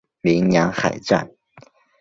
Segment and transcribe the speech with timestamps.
[0.23, 1.29] 鸣梁海战